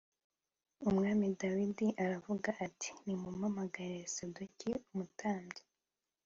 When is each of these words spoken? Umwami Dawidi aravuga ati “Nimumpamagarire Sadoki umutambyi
Umwami 0.87 1.25
Dawidi 1.39 1.87
aravuga 2.03 2.49
ati 2.67 2.89
“Nimumpamagarire 3.03 4.01
Sadoki 4.15 4.69
umutambyi 4.91 5.61